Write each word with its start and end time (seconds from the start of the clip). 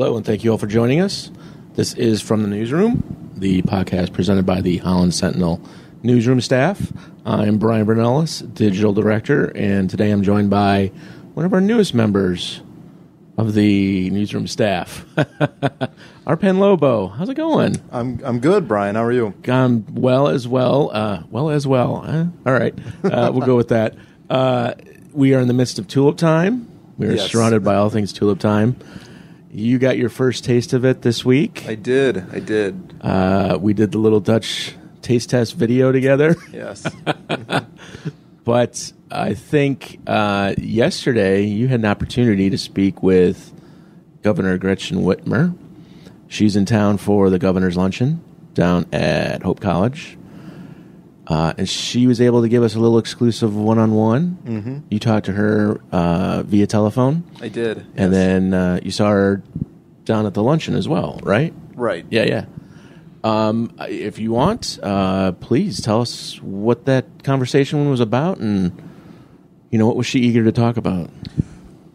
Hello, 0.00 0.16
and 0.16 0.24
thank 0.24 0.44
you 0.44 0.52
all 0.52 0.58
for 0.58 0.68
joining 0.68 1.00
us. 1.00 1.28
This 1.74 1.92
is 1.94 2.22
From 2.22 2.42
the 2.42 2.46
Newsroom, 2.48 3.32
the 3.36 3.62
podcast 3.62 4.12
presented 4.12 4.46
by 4.46 4.60
the 4.60 4.76
Holland 4.76 5.12
Sentinel 5.12 5.60
newsroom 6.04 6.40
staff. 6.40 6.92
I'm 7.26 7.58
Brian 7.58 7.84
Bernellis, 7.84 8.42
Digital 8.54 8.92
Director, 8.92 9.46
and 9.56 9.90
today 9.90 10.12
I'm 10.12 10.22
joined 10.22 10.50
by 10.50 10.92
one 11.34 11.44
of 11.44 11.52
our 11.52 11.60
newest 11.60 11.94
members 11.94 12.60
of 13.36 13.54
the 13.54 14.08
newsroom 14.10 14.46
staff, 14.46 15.04
Arpan 16.28 16.60
Lobo. 16.60 17.08
How's 17.08 17.28
it 17.28 17.34
going? 17.34 17.74
I'm 17.90 18.20
I'm 18.22 18.38
good, 18.38 18.68
Brian. 18.68 18.94
How 18.94 19.02
are 19.02 19.10
you? 19.10 19.34
I'm 19.48 19.84
well 19.96 20.28
as 20.28 20.46
well. 20.46 20.92
Uh, 20.92 21.24
well 21.28 21.50
as 21.50 21.66
well. 21.66 22.30
All 22.46 22.52
right, 22.52 22.72
uh, 23.02 23.32
we'll 23.34 23.44
go 23.44 23.56
with 23.56 23.70
that. 23.70 23.96
Uh, 24.30 24.74
we 25.12 25.34
are 25.34 25.40
in 25.40 25.48
the 25.48 25.54
midst 25.54 25.80
of 25.80 25.88
tulip 25.88 26.18
time. 26.18 26.68
We 26.98 27.08
are 27.08 27.14
Yes. 27.14 27.32
surrounded 27.32 27.64
by 27.64 27.74
all 27.74 27.90
things 27.90 28.12
tulip 28.12 28.38
time. 28.38 28.76
You 29.50 29.78
got 29.78 29.96
your 29.96 30.10
first 30.10 30.44
taste 30.44 30.72
of 30.72 30.84
it 30.84 31.02
this 31.02 31.24
week. 31.24 31.64
I 31.66 31.74
did. 31.74 32.18
I 32.32 32.40
did. 32.40 32.94
Uh, 33.00 33.58
we 33.60 33.72
did 33.72 33.92
the 33.92 33.98
little 33.98 34.20
Dutch 34.20 34.74
taste 35.02 35.30
test 35.30 35.54
video 35.54 35.92
together. 35.92 36.36
Yes. 36.52 36.86
But 38.44 38.92
I 39.10 39.34
think 39.34 40.00
uh, 40.06 40.54
yesterday 40.56 41.42
you 41.44 41.68
had 41.68 41.80
an 41.80 41.86
opportunity 41.86 42.48
to 42.48 42.56
speak 42.56 43.02
with 43.02 43.52
Governor 44.22 44.56
Gretchen 44.56 45.00
Whitmer. 45.02 45.54
She's 46.28 46.56
in 46.56 46.64
town 46.64 46.96
for 46.96 47.28
the 47.28 47.38
governor's 47.38 47.76
luncheon 47.76 48.22
down 48.54 48.86
at 48.90 49.42
Hope 49.42 49.60
College. 49.60 50.17
Uh, 51.28 51.52
and 51.58 51.68
she 51.68 52.06
was 52.06 52.22
able 52.22 52.40
to 52.40 52.48
give 52.48 52.62
us 52.62 52.74
a 52.74 52.80
little 52.80 52.96
exclusive 52.98 53.54
one 53.54 53.78
on 53.78 53.92
one. 53.94 54.84
You 54.88 54.98
talked 54.98 55.26
to 55.26 55.32
her 55.32 55.78
uh, 55.92 56.42
via 56.44 56.66
telephone, 56.66 57.24
I 57.42 57.48
did. 57.48 57.78
and 57.96 58.10
yes. 58.10 58.10
then 58.10 58.54
uh, 58.54 58.80
you 58.82 58.90
saw 58.90 59.10
her 59.10 59.42
down 60.06 60.24
at 60.24 60.32
the 60.32 60.42
luncheon 60.42 60.74
as 60.74 60.88
well, 60.88 61.20
right? 61.22 61.52
right. 61.74 62.06
Yeah, 62.08 62.24
yeah. 62.24 62.46
Um, 63.24 63.74
if 63.80 64.18
you 64.18 64.32
want, 64.32 64.78
uh, 64.82 65.32
please 65.32 65.82
tell 65.82 66.00
us 66.00 66.40
what 66.40 66.86
that 66.86 67.24
conversation 67.24 67.90
was 67.90 68.00
about, 68.00 68.38
and 68.38 68.72
you 69.70 69.78
know 69.78 69.86
what 69.86 69.96
was 69.96 70.06
she 70.06 70.20
eager 70.20 70.44
to 70.44 70.52
talk 70.52 70.78
about. 70.78 71.10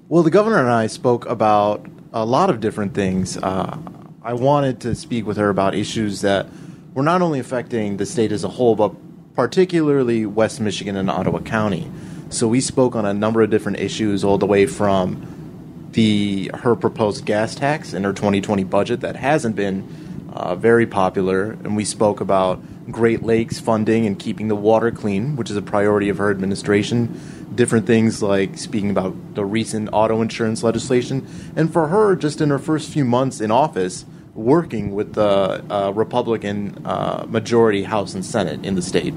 Well, 0.09 0.21
the 0.21 0.29
governor 0.29 0.59
and 0.59 0.69
I 0.69 0.85
spoke 0.85 1.25
about 1.25 1.87
a 2.11 2.23
lot 2.23 2.51
of 2.51 2.59
different 2.59 2.93
things. 2.93 3.37
Uh, 3.37 3.79
I 4.21 4.33
wanted 4.33 4.81
to 4.81 4.93
speak 4.93 5.25
with 5.25 5.37
her 5.37 5.49
about 5.49 5.73
issues 5.73 6.21
that 6.21 6.47
were 6.93 7.03
not 7.03 7.23
only 7.23 7.39
affecting 7.39 7.97
the 7.97 8.05
state 8.05 8.31
as 8.31 8.43
a 8.43 8.49
whole, 8.49 8.75
but 8.75 8.93
particularly 9.35 10.25
West 10.25 10.59
Michigan 10.59 10.95
and 10.95 11.09
Ottawa 11.09 11.39
County. 11.39 11.89
So 12.29 12.47
we 12.47 12.61
spoke 12.61 12.95
on 12.95 13.05
a 13.05 13.13
number 13.13 13.41
of 13.41 13.49
different 13.49 13.79
issues, 13.79 14.23
all 14.23 14.37
the 14.37 14.45
way 14.45 14.65
from 14.65 15.89
the 15.91 16.51
her 16.53 16.75
proposed 16.75 17.25
gas 17.25 17.55
tax 17.55 17.93
in 17.93 18.03
her 18.03 18.13
2020 18.13 18.63
budget 18.63 19.01
that 19.01 19.15
hasn't 19.15 19.55
been 19.55 19.87
uh, 20.33 20.55
very 20.55 20.87
popular, 20.87 21.51
and 21.51 21.75
we 21.75 21.85
spoke 21.85 22.19
about 22.19 22.59
Great 22.91 23.23
Lakes 23.23 23.59
funding 23.59 24.05
and 24.07 24.17
keeping 24.17 24.47
the 24.47 24.55
water 24.55 24.91
clean, 24.91 25.35
which 25.35 25.49
is 25.51 25.55
a 25.55 25.61
priority 25.61 26.09
of 26.09 26.17
her 26.17 26.31
administration. 26.31 27.19
Different 27.53 27.85
things 27.85 28.23
like 28.23 28.57
speaking 28.57 28.89
about 28.89 29.35
the 29.35 29.45
recent 29.45 29.89
auto 29.93 30.21
insurance 30.21 30.63
legislation, 30.63 31.27
and 31.55 31.71
for 31.71 31.87
her, 31.87 32.15
just 32.15 32.41
in 32.41 32.49
her 32.49 32.59
first 32.59 32.91
few 32.91 33.05
months 33.05 33.39
in 33.39 33.51
office, 33.51 34.05
working 34.35 34.93
with 34.93 35.13
the 35.13 35.63
uh, 35.69 35.91
Republican 35.91 36.85
uh, 36.85 37.25
majority 37.27 37.83
House 37.83 38.13
and 38.13 38.25
Senate 38.25 38.65
in 38.65 38.75
the 38.75 38.81
state. 38.81 39.13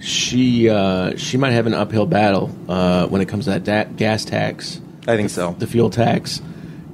She 0.00 0.68
uh, 0.68 1.16
she 1.16 1.36
might 1.36 1.52
have 1.52 1.66
an 1.66 1.74
uphill 1.74 2.06
battle 2.06 2.50
uh, 2.68 3.06
when 3.06 3.20
it 3.20 3.28
comes 3.28 3.44
to 3.44 3.50
that 3.50 3.64
da- 3.64 3.92
gas 3.96 4.24
tax, 4.24 4.80
I 5.06 5.16
think 5.16 5.30
so. 5.30 5.54
the 5.58 5.66
fuel 5.66 5.90
tax, 5.90 6.42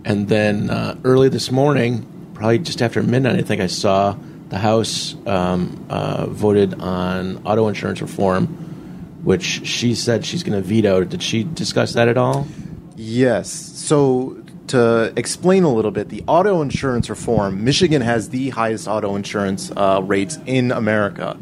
and 0.04 0.28
then 0.28 0.68
uh, 0.68 0.98
early 1.04 1.30
this 1.30 1.50
morning, 1.50 2.06
probably 2.34 2.58
just 2.58 2.82
after 2.82 3.02
midnight, 3.02 3.36
I 3.36 3.42
think 3.42 3.62
I 3.62 3.66
saw 3.66 4.16
the 4.50 4.58
House 4.58 5.16
um, 5.26 5.86
uh, 5.88 6.26
voted 6.26 6.80
on 6.80 7.46
auto 7.46 7.68
insurance 7.68 8.02
reform, 8.02 8.46
which 9.22 9.66
she 9.66 9.94
said 9.94 10.26
she's 10.26 10.42
going 10.42 10.60
to 10.60 10.66
veto. 10.66 11.02
Did 11.04 11.22
she 11.22 11.44
discuss 11.44 11.94
that 11.94 12.08
at 12.08 12.18
all? 12.18 12.46
Yes. 12.96 13.50
So 13.50 14.36
to 14.68 15.12
explain 15.16 15.64
a 15.64 15.72
little 15.72 15.90
bit, 15.90 16.08
the 16.08 16.24
auto 16.26 16.62
insurance 16.62 17.10
reform, 17.10 17.64
Michigan 17.64 18.02
has 18.02 18.30
the 18.30 18.50
highest 18.50 18.88
auto 18.88 19.16
insurance 19.16 19.70
uh, 19.76 20.00
rates 20.02 20.38
in 20.46 20.72
America, 20.72 21.38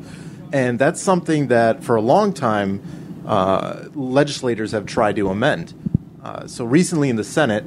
and 0.52 0.78
that's 0.78 1.00
something 1.00 1.48
that 1.48 1.84
for 1.84 1.96
a 1.96 2.00
long 2.00 2.32
time 2.32 2.80
uh, 3.26 3.84
legislators 3.94 4.72
have 4.72 4.86
tried 4.86 5.16
to 5.16 5.28
amend. 5.28 5.74
Uh, 6.22 6.46
so 6.46 6.64
recently 6.64 7.10
in 7.10 7.16
the 7.16 7.24
Senate, 7.24 7.64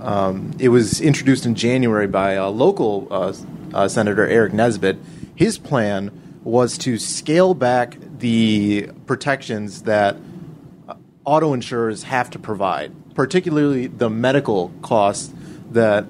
um, 0.00 0.52
it 0.58 0.68
was 0.68 1.00
introduced 1.00 1.46
in 1.46 1.54
January 1.54 2.06
by 2.06 2.32
a 2.32 2.48
local 2.50 3.08
uh, 3.10 3.32
uh, 3.72 3.88
Senator 3.88 4.26
Aric 4.26 4.52
Nesbitt. 4.52 4.98
His 5.34 5.58
plan 5.58 6.10
was 6.44 6.76
to 6.78 6.98
scale 6.98 7.54
back 7.54 7.96
the 8.18 8.90
protections 9.06 9.82
that 9.82 10.16
auto 11.24 11.52
insurers 11.54 12.02
have 12.04 12.30
to 12.30 12.38
provide, 12.38 12.92
particularly 13.14 13.86
the 13.86 14.10
medical 14.10 14.70
costs 14.82 15.32
that 15.70 16.04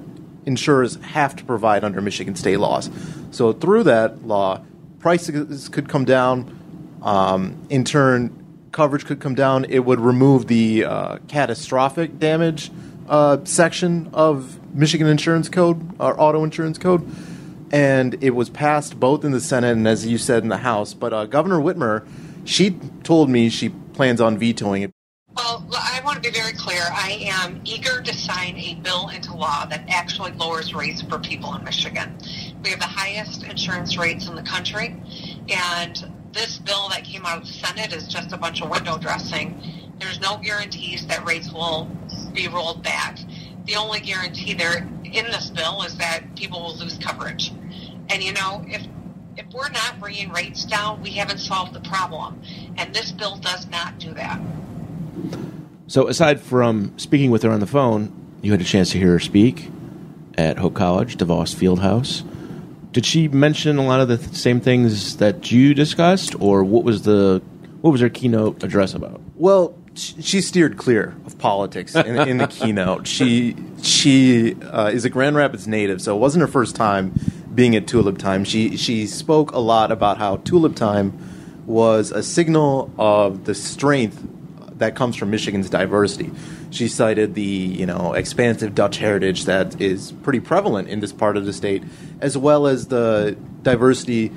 insurers 0.46 0.96
have 0.96 1.36
to 1.36 1.44
provide 1.44 1.84
under 1.84 2.00
Michigan 2.00 2.34
state 2.34 2.58
laws. 2.58 2.90
So 3.30 3.52
through 3.52 3.84
that 3.84 4.26
law, 4.26 4.62
prices 4.98 5.68
could 5.68 5.88
come 5.88 6.04
down. 6.04 6.98
Um, 7.02 7.66
in 7.68 7.84
turn, 7.84 8.44
coverage 8.72 9.04
could 9.04 9.20
come 9.20 9.34
down. 9.34 9.64
It 9.66 9.80
would 9.80 10.00
remove 10.00 10.46
the 10.46 10.84
uh, 10.84 11.18
catastrophic 11.28 12.18
damage 12.18 12.70
uh, 13.08 13.38
section 13.44 14.10
of 14.12 14.58
Michigan 14.74 15.06
insurance 15.06 15.48
code, 15.48 15.94
or 16.00 16.18
auto 16.20 16.42
insurance 16.42 16.78
code. 16.78 17.08
And 17.70 18.22
it 18.22 18.30
was 18.30 18.50
passed 18.50 18.98
both 19.00 19.24
in 19.24 19.32
the 19.32 19.40
Senate 19.40 19.72
and, 19.72 19.86
as 19.88 20.06
you 20.06 20.18
said, 20.18 20.42
in 20.42 20.48
the 20.48 20.58
House. 20.58 20.94
But 20.94 21.12
uh, 21.12 21.26
Governor 21.26 21.58
Whitmer, 21.58 22.06
she 22.44 22.70
told 23.02 23.28
me 23.28 23.48
she 23.48 23.68
plans 23.68 24.20
on 24.20 24.38
vetoing 24.38 24.82
it. 24.82 24.92
Well, 25.34 25.66
I 25.72 25.93
be 26.24 26.30
very 26.30 26.54
clear. 26.54 26.80
I 26.90 27.18
am 27.44 27.60
eager 27.64 28.00
to 28.00 28.14
sign 28.14 28.56
a 28.56 28.76
bill 28.76 29.10
into 29.10 29.36
law 29.36 29.66
that 29.66 29.84
actually 29.88 30.32
lowers 30.32 30.72
rates 30.72 31.02
for 31.02 31.18
people 31.18 31.54
in 31.54 31.62
Michigan. 31.64 32.16
We 32.62 32.70
have 32.70 32.78
the 32.78 32.86
highest 32.86 33.42
insurance 33.42 33.98
rates 33.98 34.26
in 34.26 34.34
the 34.34 34.42
country, 34.42 34.96
and 35.50 36.12
this 36.32 36.56
bill 36.58 36.88
that 36.88 37.04
came 37.04 37.26
out 37.26 37.42
of 37.42 37.46
the 37.46 37.52
Senate 37.52 37.92
is 37.92 38.08
just 38.08 38.32
a 38.32 38.38
bunch 38.38 38.62
of 38.62 38.70
window 38.70 38.96
dressing. 38.96 39.60
There's 39.98 40.18
no 40.18 40.38
guarantees 40.38 41.06
that 41.08 41.26
rates 41.26 41.52
will 41.52 41.90
be 42.32 42.48
rolled 42.48 42.82
back. 42.82 43.18
The 43.66 43.74
only 43.74 44.00
guarantee 44.00 44.54
there 44.54 44.78
in 45.04 45.26
this 45.26 45.50
bill 45.50 45.82
is 45.82 45.98
that 45.98 46.22
people 46.36 46.62
will 46.62 46.76
lose 46.76 46.96
coverage. 46.96 47.52
And 48.08 48.22
you 48.22 48.32
know, 48.32 48.64
if 48.66 48.86
if 49.36 49.46
we're 49.52 49.68
not 49.68 50.00
bringing 50.00 50.30
rates 50.30 50.64
down, 50.64 51.02
we 51.02 51.10
haven't 51.10 51.38
solved 51.38 51.74
the 51.74 51.80
problem. 51.80 52.40
And 52.78 52.94
this 52.94 53.12
bill 53.12 53.36
does 53.36 53.66
not 53.68 53.98
do 53.98 54.14
that. 54.14 54.40
So, 55.86 56.08
aside 56.08 56.40
from 56.40 56.98
speaking 56.98 57.30
with 57.30 57.42
her 57.42 57.50
on 57.50 57.60
the 57.60 57.66
phone, 57.66 58.12
you 58.40 58.52
had 58.52 58.60
a 58.60 58.64
chance 58.64 58.90
to 58.92 58.98
hear 58.98 59.12
her 59.12 59.20
speak 59.20 59.70
at 60.36 60.58
Hope 60.58 60.74
College, 60.74 61.16
DeVos 61.16 61.54
Fieldhouse. 61.54 62.22
Did 62.92 63.04
she 63.04 63.28
mention 63.28 63.76
a 63.76 63.84
lot 63.84 64.00
of 64.00 64.08
the 64.08 64.16
th- 64.18 64.34
same 64.34 64.60
things 64.60 65.16
that 65.18 65.50
you 65.50 65.74
discussed, 65.74 66.40
or 66.40 66.64
what 66.64 66.84
was 66.84 67.02
the 67.02 67.42
what 67.80 67.90
was 67.90 68.00
her 68.00 68.08
keynote 68.08 68.62
address 68.62 68.94
about? 68.94 69.20
Well, 69.34 69.76
she 69.94 70.40
steered 70.40 70.76
clear 70.76 71.14
of 71.26 71.38
politics 71.38 71.94
in, 71.94 72.16
in 72.28 72.38
the 72.38 72.46
keynote. 72.46 73.06
She 73.14 73.56
she 73.82 74.54
uh, 74.62 74.90
is 74.92 75.04
a 75.04 75.10
Grand 75.10 75.36
Rapids 75.36 75.68
native, 75.68 76.00
so 76.00 76.16
it 76.16 76.18
wasn't 76.18 76.42
her 76.42 76.48
first 76.48 76.74
time 76.76 77.12
being 77.54 77.76
at 77.76 77.86
Tulip 77.86 78.18
Time. 78.18 78.44
She 78.44 78.76
she 78.76 79.06
spoke 79.06 79.52
a 79.52 79.58
lot 79.58 79.92
about 79.92 80.18
how 80.18 80.36
Tulip 80.38 80.76
Time 80.76 81.12
was 81.66 82.10
a 82.10 82.22
signal 82.22 82.90
of 82.98 83.44
the 83.44 83.54
strength 83.54 84.22
that 84.84 84.94
comes 84.94 85.16
from 85.16 85.30
Michigan's 85.30 85.70
diversity. 85.70 86.30
She 86.70 86.88
cited 86.88 87.34
the 87.34 87.42
you 87.42 87.86
know 87.86 88.12
expansive 88.12 88.74
Dutch 88.74 88.98
heritage 88.98 89.46
that 89.46 89.80
is 89.80 90.12
pretty 90.22 90.40
prevalent 90.40 90.88
in 90.88 91.00
this 91.00 91.12
part 91.12 91.36
of 91.36 91.46
the 91.46 91.52
state, 91.52 91.82
as 92.20 92.36
well 92.36 92.66
as 92.66 92.88
the 92.88 93.36
diversity 93.62 94.30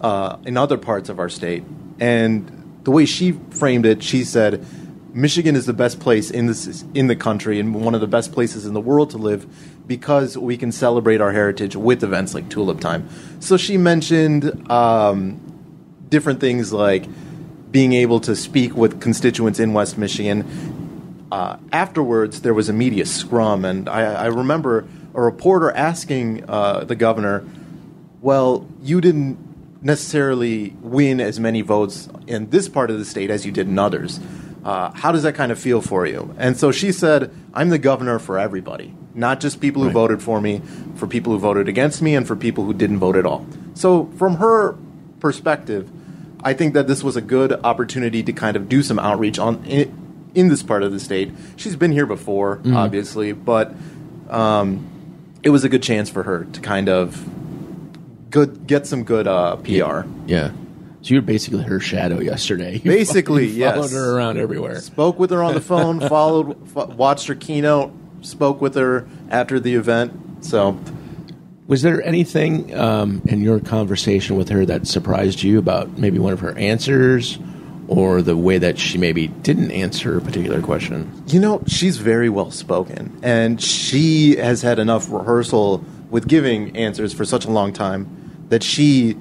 uh, 0.00 0.36
in 0.44 0.56
other 0.56 0.78
parts 0.78 1.08
of 1.08 1.18
our 1.18 1.28
state. 1.28 1.64
And 1.98 2.80
the 2.84 2.92
way 2.92 3.06
she 3.06 3.32
framed 3.50 3.86
it, 3.86 4.02
she 4.04 4.22
said, 4.22 4.64
"Michigan 5.12 5.56
is 5.56 5.66
the 5.66 5.72
best 5.72 5.98
place 5.98 6.30
in 6.30 6.46
this 6.46 6.84
in 6.94 7.08
the 7.08 7.16
country 7.16 7.58
and 7.58 7.74
one 7.74 7.94
of 7.94 8.00
the 8.00 8.06
best 8.06 8.32
places 8.32 8.66
in 8.66 8.74
the 8.74 8.80
world 8.80 9.10
to 9.10 9.18
live 9.18 9.46
because 9.88 10.38
we 10.38 10.56
can 10.56 10.70
celebrate 10.70 11.20
our 11.20 11.32
heritage 11.32 11.74
with 11.74 12.04
events 12.04 12.34
like 12.34 12.48
Tulip 12.48 12.78
Time." 12.78 13.08
So 13.40 13.56
she 13.56 13.76
mentioned 13.76 14.70
um, 14.70 15.40
different 16.08 16.38
things 16.38 16.72
like 16.72 17.06
being 17.70 17.92
able 17.92 18.20
to 18.20 18.34
speak 18.34 18.76
with 18.76 19.00
constituents 19.00 19.58
in 19.58 19.72
West 19.72 19.98
Michigan. 19.98 21.26
Uh, 21.30 21.58
afterwards, 21.72 22.40
there 22.40 22.54
was 22.54 22.68
a 22.68 22.72
media 22.72 23.04
scrum, 23.04 23.64
and 23.64 23.88
I, 23.88 24.14
I 24.14 24.26
remember 24.26 24.86
a 25.14 25.20
reporter 25.20 25.70
asking 25.72 26.48
uh, 26.48 26.84
the 26.84 26.96
governor, 26.96 27.44
"Well, 28.22 28.66
you 28.82 29.00
didn't 29.00 29.36
necessarily 29.82 30.74
win 30.80 31.20
as 31.20 31.38
many 31.38 31.60
votes 31.60 32.08
in 32.26 32.50
this 32.50 32.68
part 32.68 32.90
of 32.90 32.98
the 32.98 33.04
state 33.04 33.30
as 33.30 33.44
you 33.46 33.52
did 33.52 33.68
in 33.68 33.78
others. 33.78 34.18
Uh, 34.64 34.90
how 34.92 35.12
does 35.12 35.22
that 35.22 35.34
kind 35.34 35.52
of 35.52 35.58
feel 35.58 35.80
for 35.80 36.04
you? 36.04 36.34
And 36.36 36.56
so 36.56 36.72
she 36.72 36.90
said, 36.90 37.30
I'm 37.54 37.68
the 37.68 37.78
governor 37.78 38.18
for 38.18 38.38
everybody, 38.38 38.92
not 39.14 39.38
just 39.40 39.60
people 39.60 39.82
who 39.82 39.88
Right. 39.88 39.94
voted 39.94 40.20
for 40.22 40.40
me, 40.40 40.60
for 40.96 41.06
people 41.06 41.32
who 41.32 41.38
voted 41.38 41.68
against 41.68 42.02
me, 42.02 42.16
and 42.16 42.26
for 42.26 42.34
people 42.34 42.64
who 42.64 42.74
didn't 42.74 42.98
vote 42.98 43.14
at 43.16 43.24
all. 43.24 43.46
So, 43.74 44.10
from 44.18 44.36
her 44.36 44.76
perspective, 45.20 45.88
I 46.42 46.54
think 46.54 46.74
that 46.74 46.86
this 46.86 47.02
was 47.02 47.16
a 47.16 47.20
good 47.20 47.52
opportunity 47.64 48.22
to 48.22 48.32
kind 48.32 48.56
of 48.56 48.68
do 48.68 48.82
some 48.82 48.98
outreach 48.98 49.38
on 49.38 49.64
in, 49.64 50.30
in 50.34 50.48
this 50.48 50.62
part 50.62 50.82
of 50.82 50.92
the 50.92 51.00
state. 51.00 51.32
She's 51.56 51.74
been 51.76 51.92
here 51.92 52.06
before, 52.06 52.60
obviously, 52.72 53.32
but 53.32 53.74
um, 54.28 54.86
it 55.42 55.50
was 55.50 55.64
a 55.64 55.68
good 55.68 55.82
chance 55.82 56.08
for 56.10 56.22
her 56.22 56.44
to 56.44 56.60
kind 56.60 56.88
of 56.88 57.24
good 58.30 58.66
get 58.66 58.86
some 58.86 59.04
good 59.04 59.26
uh, 59.26 59.56
PR. 59.56 60.02
Yeah. 60.26 60.52
So 61.02 61.14
you 61.14 61.16
were 61.16 61.26
basically 61.26 61.62
her 61.62 61.80
shadow 61.80 62.20
yesterday. 62.20 62.78
You 62.84 62.90
Basically, 62.90 63.48
followed- 63.48 63.56
you 63.56 63.70
followed 63.70 63.90
her 63.92 64.16
around 64.16 64.38
everywhere. 64.38 64.80
Spoke 64.80 65.18
with 65.18 65.30
her 65.30 65.42
on 65.42 65.54
the 65.54 65.60
phone, 65.60 66.00
followed, 66.08 66.56
f- 66.76 66.88
watched 66.90 67.28
her 67.28 67.34
keynote, 67.34 67.92
spoke 68.20 68.60
with 68.60 68.74
her 68.74 69.08
after 69.30 69.58
the 69.60 69.74
event. 69.74 70.44
So, 70.44 70.78
Was 71.68 71.82
there 71.82 72.02
anything 72.02 72.74
um, 72.74 73.20
in 73.26 73.42
your 73.42 73.60
conversation 73.60 74.36
with 74.36 74.48
her 74.48 74.64
that 74.64 74.86
surprised 74.86 75.42
you 75.42 75.58
about 75.58 75.98
maybe 75.98 76.18
one 76.18 76.32
of 76.32 76.40
her 76.40 76.56
answers 76.56 77.38
or 77.88 78.22
the 78.22 78.38
way 78.38 78.56
that 78.56 78.78
she 78.78 78.96
maybe 78.96 79.28
didn't 79.28 79.70
answer 79.70 80.16
a 80.16 80.20
particular 80.22 80.62
question? 80.62 81.22
you 81.26 81.38
know, 81.38 81.62
she's 81.66 81.98
very 81.98 82.30
well 82.30 82.50
spoken, 82.50 83.18
and 83.22 83.60
she 83.60 84.36
has 84.36 84.62
had 84.62 84.78
enough 84.78 85.10
rehearsal 85.10 85.84
with 86.08 86.26
giving 86.26 86.74
answers 86.74 87.12
for 87.12 87.26
such 87.26 87.44
a 87.44 87.50
long 87.50 87.74
time 87.74 88.46
that 88.48 88.62
she 88.62 89.14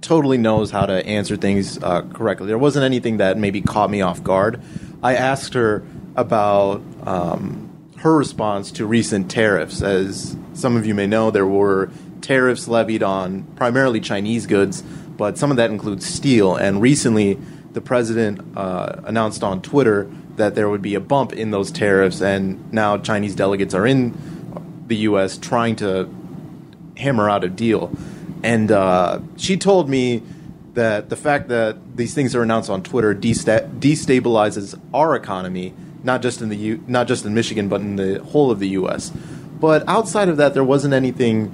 totally 0.00 0.38
knows 0.38 0.70
how 0.70 0.86
to 0.86 1.04
answer 1.04 1.36
things 1.36 1.82
uh, 1.82 2.02
correctly. 2.14 2.46
There 2.46 2.56
wasn't 2.56 2.84
anything 2.84 3.16
that 3.16 3.36
maybe 3.36 3.60
caught 3.60 3.90
me 3.90 4.00
off 4.00 4.22
guard. 4.22 4.62
I 5.02 5.16
asked 5.16 5.54
her 5.54 5.82
about 6.14 6.82
um, 7.04 7.68
her 7.96 8.16
response 8.16 8.70
to 8.72 8.86
recent 8.86 9.28
tariffs. 9.28 9.82
As 9.82 10.36
some 10.54 10.76
of 10.76 10.86
you 10.86 10.94
may 10.94 11.06
know, 11.06 11.30
there 11.30 11.46
were 11.46 11.90
tariffs 12.20 12.68
levied 12.68 13.02
on 13.02 13.44
primarily 13.56 14.00
Chinese 14.00 14.46
goods, 14.46 14.82
but 14.82 15.38
some 15.38 15.50
of 15.50 15.56
that 15.56 15.70
includes 15.70 16.06
steel. 16.06 16.56
And 16.56 16.80
recently, 16.80 17.38
the 17.72 17.80
president 17.80 18.56
uh, 18.56 19.00
announced 19.04 19.42
on 19.42 19.62
Twitter 19.62 20.10
that 20.36 20.54
there 20.54 20.68
would 20.68 20.82
be 20.82 20.94
a 20.94 21.00
bump 21.00 21.32
in 21.32 21.50
those 21.50 21.70
tariffs, 21.70 22.20
and 22.20 22.72
now 22.72 22.98
Chinese 22.98 23.34
delegates 23.34 23.74
are 23.74 23.86
in 23.86 24.16
the 24.86 24.96
U.S. 24.96 25.38
trying 25.38 25.76
to 25.76 26.08
hammer 26.96 27.28
out 27.28 27.44
a 27.44 27.48
deal. 27.48 27.92
And 28.42 28.72
uh, 28.72 29.20
she 29.36 29.56
told 29.56 29.88
me 29.88 30.22
that 30.74 31.10
the 31.10 31.16
fact 31.16 31.48
that 31.48 31.96
these 31.96 32.14
things 32.14 32.34
are 32.34 32.42
announced 32.42 32.70
on 32.70 32.82
Twitter 32.82 33.14
desta- 33.14 33.68
destabilizes 33.78 34.80
our 34.94 35.14
economy, 35.14 35.74
not 36.02 36.22
just 36.22 36.40
in 36.40 36.48
the 36.48 36.56
U- 36.56 36.84
not 36.86 37.06
just 37.06 37.24
in 37.24 37.34
Michigan, 37.34 37.68
but 37.68 37.80
in 37.80 37.96
the 37.96 38.22
whole 38.22 38.50
of 38.50 38.60
the 38.60 38.68
U.S. 38.68 39.12
But 39.60 39.86
outside 39.86 40.28
of 40.28 40.38
that, 40.38 40.54
there 40.54 40.64
wasn't 40.64 40.94
anything 40.94 41.52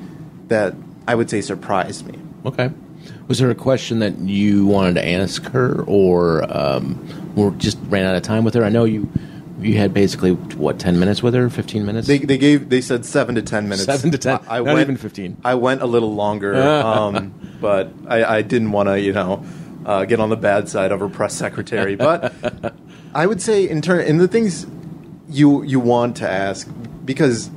that 0.49 0.75
I 1.09 1.15
would 1.15 1.29
say 1.29 1.41
surprised 1.41 2.07
me. 2.07 2.19
Okay. 2.45 2.71
Was 3.29 3.39
there 3.39 3.51
a 3.51 3.55
question 3.55 3.99
that 3.99 4.19
you 4.19 4.67
wanted 4.67 4.95
to 4.95 5.09
ask 5.09 5.45
her, 5.51 5.83
or 5.83 6.45
um, 6.57 7.33
or 7.37 7.51
just 7.53 7.79
ran 7.89 8.07
out 8.07 8.17
of 8.17 8.23
time 8.23 8.45
with 8.45 8.55
her? 8.55 8.65
I 8.65 8.69
know 8.69 8.85
you 8.85 9.11
you 9.61 9.77
had 9.79 9.93
basically 9.93 10.33
what 10.33 10.79
ten 10.79 10.99
minutes 10.99 11.23
with 11.23 11.35
her, 11.35 11.51
fifteen 11.51 11.85
minutes. 11.85 12.07
They, 12.07 12.19
they 12.19 12.39
gave 12.39 12.69
they 12.69 12.81
said 12.81 13.05
seven 13.05 13.35
to 13.35 13.43
ten 13.43 13.65
minutes. 13.65 13.85
Seven 13.85 14.11
to 14.13 14.19
10. 14.19 14.41
I, 14.49 14.57
I 14.57 14.59
Not 14.59 14.65
went, 14.67 14.81
even 14.81 14.97
15. 14.97 15.39
I 15.45 15.55
went 15.55 15.83
a 15.83 15.87
little 15.87 16.15
longer, 16.15 16.55
um, 16.61 17.59
but 17.61 17.93
I, 18.07 18.39
I 18.39 18.43
didn't 18.43 18.73
want 18.73 18.89
to 18.89 19.01
you 19.01 19.13
know 19.13 19.45
uh, 19.85 20.05
get 20.05 20.21
on 20.21 20.29
the 20.29 20.37
bad 20.37 20.69
side 20.69 20.93
of 20.93 21.01
her 21.01 21.09
press 21.09 21.35
secretary. 21.35 21.97
But 21.97 22.33
I 23.15 23.27
would 23.27 23.43
say 23.43 23.69
in 23.69 23.83
turn 23.83 24.01
in 24.01 24.19
the 24.19 24.29
things 24.29 24.67
you 25.29 25.63
you 25.63 25.81
want 25.81 26.17
to 26.19 26.31
ask 26.31 26.69
because 27.05 27.51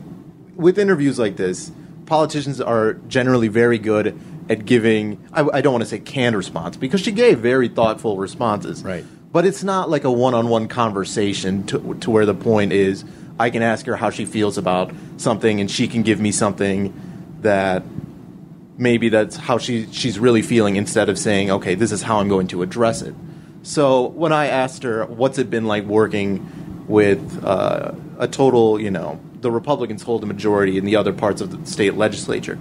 with 0.60 0.78
interviews 0.78 1.18
like 1.18 1.38
this, 1.38 1.72
politicians 2.06 2.60
are 2.60 2.94
generally 3.08 3.48
very 3.48 3.80
good 3.80 4.20
at 4.50 4.66
giving. 4.66 5.24
I, 5.32 5.48
I 5.54 5.62
don't 5.62 5.72
want 5.72 5.84
to 5.84 5.90
say 5.90 6.00
canned 6.00 6.36
response 6.36 6.76
because 6.76 7.00
she 7.02 7.14
gave 7.14 7.40
very 7.40 7.70
thoughtful 7.70 8.18
responses. 8.18 8.84
Right. 8.84 9.06
But 9.32 9.46
it's 9.46 9.64
not 9.64 9.90
like 9.90 10.04
a 10.04 10.12
one-on-one 10.12 10.68
conversation 10.68 11.66
to, 11.68 11.94
to 11.96 12.12
where 12.12 12.26
the 12.26 12.34
point 12.34 12.74
is 12.74 13.06
I 13.40 13.52
can 13.52 13.62
ask 13.62 13.86
her 13.86 13.96
how 13.96 14.10
she 14.10 14.26
feels 14.26 14.58
about 14.58 14.92
something 15.18 15.62
and 15.62 15.72
she 15.72 15.88
can 15.88 16.04
give 16.04 16.20
me 16.20 16.32
something 16.32 17.38
that 17.42 17.84
maybe 18.78 19.08
that's 19.08 19.38
how 19.38 19.60
she 19.60 19.88
she's 19.94 20.20
really 20.20 20.42
feeling 20.42 20.76
instead 20.76 21.10
of 21.10 21.18
saying 21.18 21.52
okay 21.52 21.76
this 21.76 21.92
is 21.92 22.02
how 22.02 22.20
I'm 22.20 22.28
going 22.28 22.48
to 22.48 22.64
address 22.64 23.02
it. 23.02 23.14
So 23.62 24.08
when 24.08 24.34
I 24.34 24.48
asked 24.48 24.84
her 24.84 25.06
what's 25.06 25.38
it 25.38 25.50
been 25.50 25.68
like 25.68 25.86
working 25.86 26.86
with 26.88 27.46
uh, 27.46 27.94
a 28.18 28.28
total 28.28 28.82
you 28.82 28.92
know 28.92 29.20
the 29.42 29.52
Republicans 29.52 30.04
hold 30.04 30.24
a 30.24 30.26
majority 30.26 30.78
in 30.78 30.86
the 30.86 30.96
other 30.96 31.14
parts 31.14 31.42
of 31.42 31.52
the 31.52 31.70
state 31.70 31.96
legislature, 31.96 32.58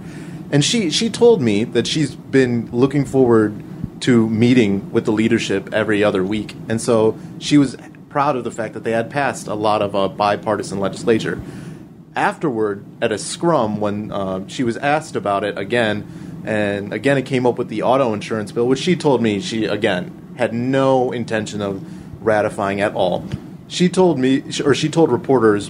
and 0.51 0.63
she 0.63 0.89
she 0.89 1.09
told 1.09 1.41
me 1.41 1.63
that 1.63 1.87
she's 1.87 2.15
been 2.15 2.69
looking 2.71 3.05
forward 3.05 3.63
to 4.01 4.29
meeting 4.29 4.91
with 4.91 5.05
the 5.05 5.11
leadership 5.11 5.73
every 5.73 6.03
other 6.03 6.23
week, 6.23 6.55
and 6.67 6.81
so 6.81 7.17
she 7.39 7.57
was 7.57 7.75
proud 8.09 8.35
of 8.35 8.43
the 8.43 8.51
fact 8.51 8.73
that 8.73 8.83
they 8.83 8.91
had 8.91 9.09
passed 9.09 9.47
a 9.47 9.53
lot 9.53 9.81
of 9.81 9.95
uh, 9.95 10.07
bipartisan 10.07 10.79
legislature. 10.79 11.41
Afterward, 12.15 12.83
at 13.01 13.11
a 13.11 13.17
scrum, 13.17 13.79
when 13.79 14.11
uh, 14.11 14.47
she 14.47 14.63
was 14.63 14.77
asked 14.77 15.15
about 15.15 15.43
it 15.43 15.57
again, 15.57 16.41
and 16.45 16.91
again 16.91 17.17
it 17.17 17.25
came 17.25 17.45
up 17.45 17.57
with 17.57 17.69
the 17.69 17.83
auto 17.83 18.13
insurance 18.13 18.51
bill, 18.51 18.67
which 18.67 18.79
she 18.79 18.95
told 18.95 19.21
me 19.21 19.39
she 19.39 19.65
again 19.65 20.33
had 20.37 20.53
no 20.53 21.11
intention 21.11 21.61
of 21.61 21.83
ratifying 22.25 22.81
at 22.81 22.93
all. 22.93 23.25
She 23.67 23.89
told 23.89 24.17
me, 24.17 24.43
or 24.63 24.73
she 24.73 24.89
told 24.89 25.11
reporters 25.11 25.69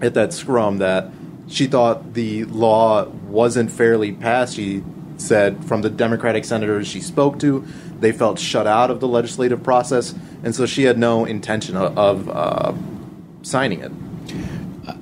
at 0.00 0.14
that 0.14 0.32
scrum 0.32 0.78
that 0.78 1.10
she 1.48 1.66
thought 1.66 2.14
the 2.14 2.44
law 2.44 3.04
wasn't 3.04 3.70
fairly 3.70 4.12
passed. 4.12 4.54
She 4.54 4.82
said 5.16 5.64
from 5.64 5.82
the 5.82 5.90
Democratic 5.90 6.44
senators 6.44 6.86
she 6.86 7.00
spoke 7.00 7.38
to, 7.40 7.66
they 7.98 8.12
felt 8.12 8.38
shut 8.38 8.66
out 8.66 8.90
of 8.90 9.00
the 9.00 9.08
legislative 9.08 9.62
process, 9.62 10.14
and 10.44 10.54
so 10.54 10.66
she 10.66 10.84
had 10.84 10.98
no 10.98 11.24
intention 11.24 11.76
of, 11.76 11.98
of 11.98 12.28
uh, 12.28 12.72
signing 13.42 13.80
it. 13.80 13.92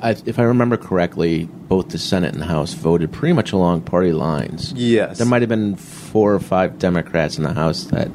I, 0.01 0.17
if 0.25 0.39
I 0.39 0.43
remember 0.43 0.77
correctly, 0.77 1.45
both 1.45 1.91
the 1.91 1.99
Senate 1.99 2.33
and 2.33 2.43
the 2.43 2.47
House 2.47 2.75
voted 2.75 3.13
pretty 3.13 3.33
much 3.33 3.53
along 3.53 3.83
party 3.83 4.13
lines. 4.13 4.73
Yes. 4.73 5.19
There 5.19 5.27
might 5.27 5.43
have 5.43 5.49
been 5.49 5.77
four 5.77 6.35
or 6.35 6.41
five 6.41 6.79
Democrats 6.79 7.39
in 7.39 7.45
the 7.45 7.53
House 7.53 7.85
that 7.85 8.09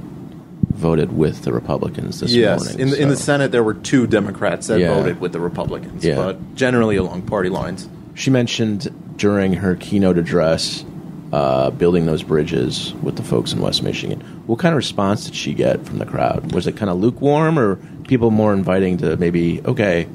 voted 0.82 1.16
with 1.16 1.44
the 1.44 1.54
Republicans 1.54 2.20
this 2.20 2.34
yes, 2.34 2.64
morning. 2.64 2.80
in 2.82 2.90
the, 2.90 3.02
in 3.04 3.10
the 3.10 3.16
Senate 3.16 3.52
there 3.52 3.64
were 3.64 3.76
two 3.76 4.08
Democrats 4.08 4.68
that 4.68 4.80
Yeah. 4.80 4.94
voted 4.96 5.22
with 5.22 5.32
the 5.32 5.40
Republicans, 5.40 6.04
Yeah. 6.04 6.16
but 6.16 6.56
generally 6.56 6.98
along 6.98 7.22
party 7.24 7.50
lines. 7.50 7.88
She 8.16 8.30
mentioned 8.30 8.90
during 9.18 9.54
her 9.54 9.76
keynote 9.76 10.18
address 10.18 10.84
uh, 11.32 11.70
building 11.70 12.06
those 12.08 12.24
bridges 12.24 12.94
with 13.02 13.16
the 13.16 13.24
folks 13.24 13.54
in 13.54 13.62
West 13.62 13.84
Michigan. 13.84 14.20
What 14.48 14.60
kind 14.60 14.74
of 14.74 14.78
response 14.78 15.24
did 15.26 15.36
she 15.36 15.54
get 15.54 15.86
from 15.86 16.00
the 16.00 16.06
crowd? 16.06 16.52
Was 16.52 16.68
it 16.68 16.76
kind 16.76 16.90
of 16.92 16.98
lukewarm, 17.00 17.58
or 17.58 17.78
people 18.06 18.32
more 18.32 18.54
inviting 18.54 18.98
to 18.98 19.16
maybe, 19.16 19.62
okay, 19.64 20.08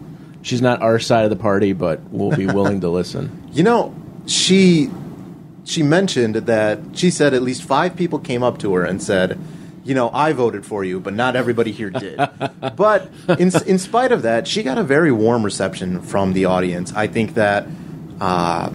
she's 0.42 0.60
not 0.60 0.82
our 0.82 0.98
side 0.98 1.24
of 1.24 1.30
the 1.30 1.36
party, 1.36 1.72
but 1.72 2.00
we'll 2.10 2.36
be 2.36 2.44
willing 2.46 2.80
to 2.82 2.88
listen? 2.90 3.30
You 3.56 3.62
know, 3.62 3.94
she 4.26 4.90
she 5.64 5.82
mentioned 5.82 6.34
that 6.36 6.78
she 6.92 7.10
said 7.10 7.32
at 7.32 7.40
least 7.42 7.62
five 7.62 7.96
people 7.96 8.18
came 8.18 8.42
up 8.42 8.58
to 8.58 8.74
her 8.74 8.84
and 8.84 9.02
said, 9.02 9.38
"You 9.86 9.94
know, 9.94 10.10
I 10.12 10.32
voted 10.32 10.66
for 10.66 10.84
you, 10.84 11.00
but 11.00 11.14
not 11.14 11.36
everybody 11.36 11.72
here 11.72 11.90
did." 11.90 12.16
but 12.76 13.10
in 13.38 13.50
in 13.66 13.78
spite 13.78 14.12
of 14.12 14.22
that, 14.22 14.46
she 14.48 14.62
got 14.62 14.78
a 14.78 14.82
very 14.84 15.12
warm 15.12 15.42
reception 15.44 16.00
from 16.02 16.32
the 16.32 16.44
audience. 16.46 16.92
I 16.94 17.06
think 17.06 17.34
that. 17.34 17.66
Uh, 18.20 18.70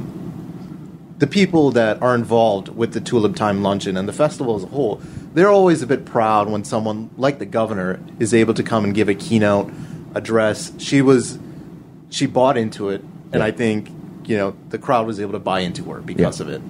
the 1.18 1.28
people 1.28 1.70
that 1.72 2.02
are 2.02 2.16
involved 2.16 2.68
with 2.70 2.94
the 2.94 3.00
Tulip 3.02 3.36
Time 3.36 3.62
Luncheon 3.62 3.96
and 3.96 4.08
the 4.10 4.14
festival 4.14 4.56
as 4.56 4.64
a 4.64 4.68
whole, 4.68 5.00
they're 5.36 5.52
always 5.52 5.84
a 5.84 5.88
bit 5.88 6.04
proud 6.04 6.50
when 6.50 6.64
someone 6.64 7.12
like 7.16 7.38
the 7.38 7.46
governor 7.46 8.00
is 8.18 8.34
able 8.34 8.56
to 8.56 8.64
come 8.64 8.84
and 8.86 8.96
give 8.96 9.08
a 9.08 9.14
keynote 9.14 9.72
address. 10.16 10.72
She 10.80 11.04
was, 11.04 11.38
she 12.10 12.26
bought 12.26 12.58
into 12.58 12.90
it, 12.90 13.02
and 13.32 13.42
Yeah. 13.42 13.46
I 13.46 13.52
think 13.52 13.90
you 14.26 14.36
know 14.36 14.56
the 14.70 14.80
crowd 14.80 15.06
was 15.06 15.20
able 15.20 15.34
to 15.34 15.40
buy 15.40 15.60
into 15.60 15.84
her 15.92 16.02
because 16.02 16.40
Yeah. 16.40 16.46
of 16.48 16.52
it. 16.54 16.62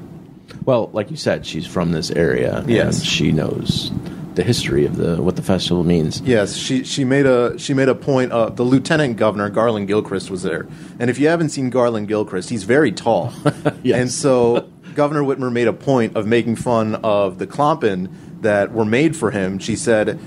Well, 0.65 0.89
like 0.91 1.11
you 1.11 1.17
said, 1.17 1.45
she's 1.45 1.65
from 1.65 1.93
this 1.93 2.11
area. 2.11 2.61
Yes. 2.67 2.97
and 2.99 3.05
she 3.07 3.31
knows 3.31 3.89
the 4.35 4.43
history 4.43 4.85
of 4.85 4.95
the 4.95 5.21
what 5.21 5.35
the 5.35 5.41
festival 5.41 5.83
means. 5.83 6.21
Yes, 6.21 6.55
she 6.55 6.83
she 6.83 7.03
made 7.03 7.25
a 7.25 7.57
she 7.59 7.73
made 7.73 7.89
a 7.89 7.95
point. 7.95 8.31
Uh, 8.31 8.49
the 8.49 8.63
lieutenant 8.63 9.17
governor 9.17 9.49
Garland 9.49 9.87
Gilchrist 9.87 10.29
was 10.29 10.43
there, 10.43 10.67
and 10.99 11.09
if 11.09 11.19
you 11.19 11.27
haven't 11.27 11.49
seen 11.49 11.69
Garland 11.69 12.07
Gilchrist, 12.07 12.49
he's 12.49 12.63
very 12.63 12.91
tall, 12.91 13.33
Yes. 13.83 13.99
and 13.99 14.11
so 14.11 14.69
Governor 14.95 15.21
Whitmer 15.21 15.51
made 15.51 15.67
a 15.67 15.73
point 15.73 16.15
of 16.15 16.27
making 16.27 16.55
fun 16.57 16.95
of 16.95 17.39
the 17.39 17.47
Klompen 17.47 18.09
that 18.41 18.71
were 18.71 18.85
made 18.85 19.15
for 19.15 19.31
him. 19.31 19.59
She 19.59 19.75
said 19.75 20.19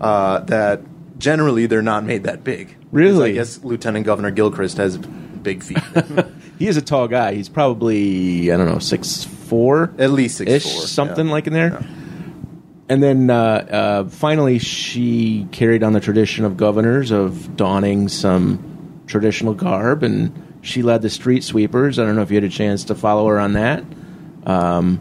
uh, 0.00 0.40
that 0.40 0.82
generally 1.18 1.66
they're 1.66 1.82
not 1.82 2.04
made 2.04 2.24
that 2.24 2.44
big. 2.44 2.76
Really? 2.92 3.30
I 3.30 3.34
guess 3.34 3.62
Lieutenant 3.64 4.06
Governor 4.06 4.30
Gilchrist 4.30 4.76
has 4.76 4.98
big 4.98 5.62
feet, 5.62 5.78
He 6.58 6.68
is 6.68 6.76
a 6.76 6.82
tall 6.82 7.08
guy. 7.08 7.34
He's 7.34 7.48
probably 7.48 8.50
I 8.50 8.56
don't 8.56 8.66
know 8.66 8.78
six 8.78 9.24
four 9.24 9.92
at 9.98 10.10
least 10.10 10.38
six 10.38 10.50
ish, 10.50 10.72
four, 10.72 10.86
something 10.86 11.26
yeah. 11.26 11.32
like 11.32 11.46
in 11.46 11.52
there. 11.52 11.84
And 12.88 13.02
then 13.02 13.30
uh, 13.30 13.34
uh, 13.34 14.08
finally, 14.08 14.58
she 14.58 15.46
carried 15.52 15.82
on 15.82 15.92
the 15.92 16.00
tradition 16.00 16.44
of 16.44 16.56
governors 16.56 17.10
of 17.10 17.56
donning 17.56 18.08
some 18.08 19.02
traditional 19.06 19.54
garb, 19.54 20.02
and 20.02 20.58
she 20.62 20.82
led 20.82 21.02
the 21.02 21.10
street 21.10 21.44
sweepers. 21.44 21.98
I 21.98 22.04
don't 22.04 22.16
know 22.16 22.22
if 22.22 22.30
you 22.30 22.36
had 22.36 22.44
a 22.44 22.48
chance 22.48 22.84
to 22.84 22.94
follow 22.94 23.26
her 23.28 23.38
on 23.38 23.54
that. 23.54 23.84
Um, 24.46 25.00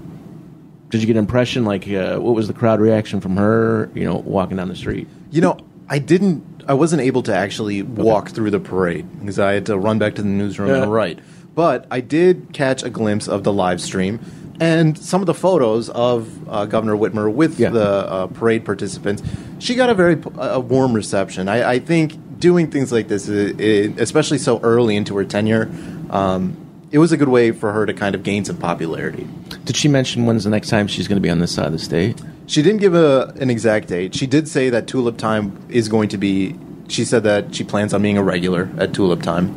did 0.89 1.01
you 1.01 1.07
get 1.07 1.13
an 1.13 1.19
impression 1.19 1.65
like 1.65 1.87
uh, 1.89 2.17
what 2.19 2.35
was 2.35 2.47
the 2.47 2.53
crowd 2.53 2.79
reaction 2.79 3.19
from 3.21 3.37
her? 3.37 3.89
You 3.95 4.03
know, 4.05 4.17
walking 4.17 4.57
down 4.57 4.67
the 4.67 4.75
street. 4.75 5.07
You 5.31 5.41
know, 5.41 5.57
I 5.89 5.99
didn't. 5.99 6.63
I 6.67 6.75
wasn't 6.75 7.01
able 7.01 7.23
to 7.23 7.35
actually 7.35 7.81
walk 7.81 8.29
through 8.29 8.51
the 8.51 8.59
parade 8.59 9.05
because 9.19 9.37
I 9.39 9.53
had 9.53 9.65
to 9.65 9.77
run 9.77 9.99
back 9.99 10.15
to 10.15 10.21
the 10.21 10.27
newsroom 10.29 10.69
Yeah. 10.69 10.83
and 10.83 10.93
write. 10.93 11.19
But 11.55 11.87
I 11.91 11.99
did 11.99 12.53
catch 12.53 12.83
a 12.83 12.89
glimpse 12.89 13.27
of 13.27 13.43
the 13.43 13.51
live 13.51 13.81
stream 13.81 14.19
and 14.63 14.97
some 14.97 15.21
of 15.21 15.25
the 15.27 15.33
photos 15.33 15.89
of 15.89 16.29
uh, 16.49 16.65
Governor 16.65 16.95
Whitmer 16.95 17.31
with 17.31 17.59
Yeah. 17.59 17.69
the 17.69 17.81
uh, 17.85 18.27
parade 18.27 18.63
participants. 18.63 19.21
She 19.59 19.75
got 19.75 19.89
a 19.89 19.93
very 19.93 20.17
a 20.37 20.59
warm 20.59 20.93
reception. 20.93 21.49
I, 21.49 21.73
I 21.73 21.79
think 21.79 22.39
doing 22.39 22.71
things 22.71 22.91
like 22.91 23.07
this, 23.09 23.29
i 23.29 23.33
i 23.33 23.93
especially 24.01 24.37
so 24.37 24.59
early 24.61 24.95
into 24.95 25.15
her 25.17 25.25
tenure, 25.25 25.69
um, 26.09 26.55
it 26.91 26.99
was 26.99 27.11
a 27.11 27.17
good 27.17 27.27
way 27.29 27.51
for 27.51 27.73
her 27.73 27.85
to 27.85 27.93
kind 27.93 28.15
of 28.15 28.23
gain 28.23 28.45
some 28.45 28.57
popularity. 28.57 29.27
Did 29.65 29.75
she 29.75 29.87
mention 29.89 30.25
when's 30.25 30.43
the 30.45 30.49
next 30.49 30.69
time 30.69 30.87
she's 30.87 31.07
going 31.09 31.17
to 31.17 31.21
be 31.21 31.29
on 31.29 31.39
this 31.39 31.53
side 31.53 31.65
of 31.65 31.71
the 31.73 31.79
state? 31.79 32.21
She 32.47 32.61
didn't 32.61 32.79
give 32.81 32.93
a, 32.95 33.33
an 33.39 33.49
exact 33.49 33.87
date. 33.89 34.15
She 34.15 34.27
did 34.27 34.47
say 34.47 34.69
that 34.69 34.87
Tulip 34.87 35.17
Time 35.17 35.57
is 35.69 35.89
going 35.89 36.09
to 36.09 36.17
be. 36.17 36.55
She 36.87 37.03
said 37.05 37.23
that 37.23 37.55
she 37.55 37.63
plans 37.63 37.93
on 37.93 38.01
being 38.01 38.17
a 38.17 38.23
regular 38.23 38.69
at 38.77 38.93
Tulip 38.93 39.21
Time. 39.23 39.47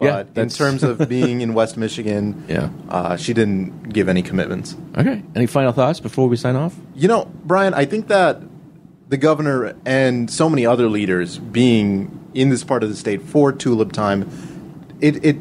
Yeah, 0.00 0.24
But 0.24 0.42
in 0.42 0.48
terms 0.50 0.82
of 0.82 1.08
being 1.08 1.40
in 1.40 1.54
West 1.54 1.76
Michigan, 1.76 2.44
Yeah. 2.48 2.68
uh, 2.90 3.16
she 3.16 3.32
didn't 3.32 3.88
give 3.90 4.08
any 4.08 4.22
commitments. 4.22 4.76
Okay. 4.96 5.22
Any 5.34 5.46
final 5.46 5.72
thoughts 5.72 6.00
before 6.00 6.28
we 6.28 6.36
sign 6.36 6.54
off? 6.56 6.74
You 6.94 7.08
know, 7.08 7.30
Brian, 7.44 7.72
I 7.72 7.86
think 7.86 8.08
that 8.08 8.42
the 9.08 9.16
governor 9.16 9.74
and 9.86 10.30
so 10.30 10.50
many 10.50 10.66
other 10.66 10.88
leaders 10.88 11.38
being 11.38 12.10
in 12.34 12.50
this 12.50 12.62
part 12.64 12.82
of 12.82 12.90
the 12.90 12.96
state 12.96 13.22
for 13.22 13.52
Tulip 13.52 13.92
Time, 13.92 14.28
it, 15.00 15.24
it 15.24 15.36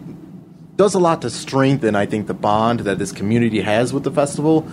does 0.77 0.93
a 0.93 0.99
lot 0.99 1.21
to 1.23 1.29
strengthen, 1.29 1.95
I 1.95 2.05
think, 2.05 2.27
the 2.27 2.33
bond 2.33 2.81
that 2.81 2.97
this 2.99 3.11
community 3.11 3.59
has 3.61 3.91
with 3.91 4.03
the 4.03 4.11
festival. 4.11 4.65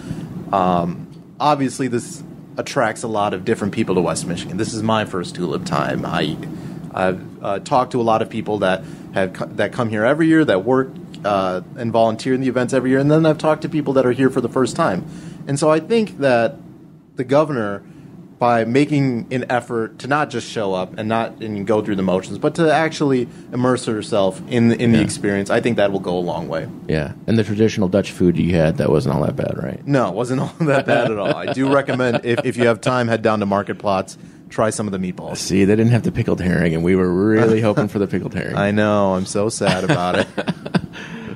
Um, 0.53 1.09
obviously, 1.41 1.89
this 1.89 2.23
attracts 2.57 3.03
a 3.03 3.09
lot 3.09 3.35
of 3.35 3.45
different 3.45 3.73
people 3.73 3.95
to 3.97 4.01
West 4.01 4.27
Michigan. 4.27 4.59
This 4.59 4.75
is 4.75 4.83
my 4.83 5.05
first 5.07 5.35
Tulip 5.35 5.65
Time. 5.65 6.05
I, 6.05 6.37
I've 6.95 7.43
uh, 7.45 7.59
talked 7.61 7.93
to 7.93 8.01
a 8.01 8.03
lot 8.03 8.23
of 8.23 8.29
people 8.31 8.59
that 8.59 8.83
have 9.15 9.33
co- 9.33 9.47
that 9.47 9.73
come 9.73 9.89
here 9.89 10.05
every 10.05 10.27
year, 10.29 10.45
that 10.45 10.65
work 10.65 10.91
uh, 11.25 11.61
and 11.77 11.93
volunteer 11.93 12.35
in 12.35 12.41
the 12.41 12.49
events 12.49 12.73
every 12.73 12.91
year, 12.91 12.99
and 12.99 13.11
then 13.11 13.25
I've 13.27 13.39
talked 13.39 13.63
to 13.63 13.69
people 13.69 13.93
that 13.95 14.07
are 14.07 14.13
here 14.13 14.31
for 14.31 14.41
the 14.41 14.49
first 14.49 14.77
time. 14.77 15.05
And 15.47 15.59
so 15.59 15.71
I 15.71 15.81
think 15.81 16.19
that 16.19 16.57
the 17.17 17.25
governor, 17.25 17.83
by 18.39 18.65
making 18.65 19.29
an 19.33 19.45
effort 19.51 20.01
to 20.01 20.09
not 20.09 20.29
just 20.31 20.49
show 20.51 20.75
up 20.75 20.99
and 20.99 21.09
not 21.09 21.41
and 21.43 21.65
go 21.67 21.81
through 21.81 21.95
the 21.97 22.03
motions, 22.03 22.39
but 22.39 22.57
to 22.57 22.73
actually 22.73 23.29
immerse 23.53 23.85
herself 23.87 24.43
in 24.49 24.69
the, 24.69 24.83
in 24.83 24.91
the 24.91 24.99
Yeah. 24.99 25.05
experience, 25.05 25.49
I 25.51 25.61
think 25.61 25.77
that 25.77 25.93
will 25.93 26.01
go 26.01 26.17
a 26.19 26.21
long 26.21 26.49
way. 26.49 26.67
Yeah. 26.89 27.13
And 27.29 27.39
the 27.39 27.45
traditional 27.45 27.87
Dutch 27.89 28.11
food 28.11 28.37
you 28.37 28.57
had, 28.57 28.79
that 28.79 28.91
wasn't 28.91 29.15
all 29.15 29.23
that 29.25 29.37
bad, 29.37 29.63
right? 29.63 29.87
No, 29.87 30.09
it 30.09 30.15
wasn't 30.15 30.41
all 30.41 30.53
that 30.67 30.87
bad 30.87 31.11
at 31.13 31.19
all. 31.19 31.35
I 31.37 31.53
do 31.53 31.73
recommend 31.73 32.25
if, 32.25 32.45
if 32.45 32.57
you 32.57 32.67
have 32.67 32.81
time, 32.81 33.07
head 33.07 33.23
down 33.23 33.39
to 33.41 33.47
Market 33.47 33.79
Plots, 33.79 34.19
try 34.53 34.71
some 34.71 34.87
of 34.87 34.93
the 34.93 34.99
meatballs. 34.99 35.39
See, 35.39 35.65
they 35.65 35.75
didn't 35.75 35.93
have 35.93 36.03
the 36.03 36.13
pickled 36.13 36.41
herring, 36.41 36.75
and 36.75 36.85
we 36.85 36.95
were 36.95 37.13
really 37.13 37.61
hoping 37.69 37.89
for 37.89 37.99
the 37.99 38.07
pickled 38.07 38.35
herring. 38.35 38.57
I 38.57 38.71
know. 38.71 39.15
I'm 39.15 39.27
so 39.27 39.49
sad 39.49 39.85
about 39.85 40.19
it. 40.19 40.29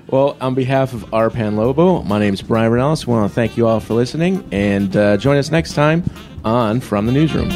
Well, 0.08 0.36
on 0.40 0.54
behalf 0.54 0.92
of 0.92 1.02
Arpan 1.10 1.56
Lobo, 1.56 2.02
my 2.02 2.20
name 2.20 2.32
is 2.32 2.40
Brian 2.40 2.70
Renellis. 2.70 3.08
We 3.08 3.12
want 3.12 3.28
to 3.28 3.34
thank 3.34 3.56
you 3.56 3.66
all 3.66 3.80
for 3.80 3.94
listening, 3.94 4.48
and 4.52 4.96
uh, 4.96 5.16
join 5.16 5.36
us 5.36 5.50
next 5.50 5.72
time 5.74 6.04
on 6.44 6.78
From 6.78 7.06
the 7.06 7.12
Newsroom. 7.12 7.50